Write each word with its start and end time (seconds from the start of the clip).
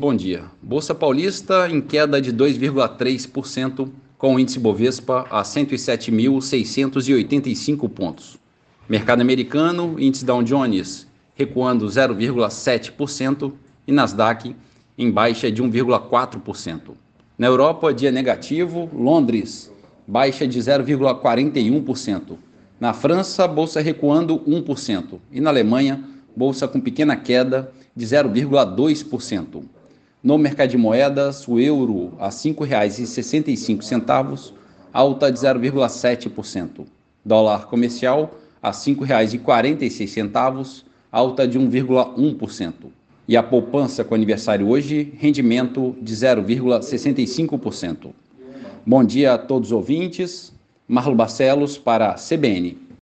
Bom 0.00 0.14
dia. 0.14 0.44
Bolsa 0.62 0.94
Paulista 0.94 1.68
em 1.68 1.80
queda 1.80 2.22
de 2.22 2.32
2,3%, 2.32 3.88
com 4.16 4.36
o 4.36 4.38
índice 4.38 4.56
Bovespa 4.56 5.26
a 5.28 5.42
107.685 5.42 7.88
pontos. 7.88 8.38
Mercado 8.88 9.22
americano, 9.22 9.96
índice 9.98 10.24
Dow 10.24 10.40
Jones 10.44 11.08
recuando 11.34 11.84
0,7% 11.86 13.52
e 13.88 13.92
Nasdaq 13.92 14.54
em 14.96 15.10
baixa 15.10 15.50
de 15.50 15.60
1,4%. 15.60 16.92
Na 17.36 17.48
Europa, 17.48 17.92
dia 17.92 18.12
negativo, 18.12 18.88
Londres 18.94 19.68
baixa 20.06 20.46
de 20.46 20.60
0,41%. 20.60 22.38
Na 22.78 22.92
França, 22.92 23.48
bolsa 23.48 23.80
recuando 23.80 24.38
1% 24.46 25.18
e 25.32 25.40
na 25.40 25.50
Alemanha, 25.50 26.04
bolsa 26.36 26.68
com 26.68 26.80
pequena 26.80 27.16
queda 27.16 27.72
de 27.96 28.06
0,2%. 28.06 29.64
No 30.20 30.36
mercado 30.36 30.70
de 30.70 30.76
moedas, 30.76 31.46
o 31.46 31.60
euro 31.60 32.14
a 32.18 32.26
R$ 32.26 32.32
5,65, 32.32 34.52
alta 34.92 35.30
de 35.30 35.38
0,7%. 35.38 36.84
Dólar 37.24 37.66
comercial 37.66 38.34
a 38.60 38.70
R$ 38.70 38.74
5,46, 38.74 40.82
alta 41.12 41.46
de 41.46 41.56
1,1%. 41.56 42.72
E 43.28 43.36
a 43.36 43.44
poupança 43.44 44.02
com 44.02 44.16
aniversário 44.16 44.68
hoje, 44.68 45.14
rendimento 45.18 45.94
de 46.02 46.16
0,65%. 46.16 48.10
Bom 48.84 49.04
dia 49.04 49.34
a 49.34 49.38
todos 49.38 49.68
os 49.68 49.72
ouvintes. 49.72 50.52
Marlo 50.88 51.14
Barcelos 51.14 51.78
para 51.78 52.10
a 52.10 52.14
CBN. 52.14 52.87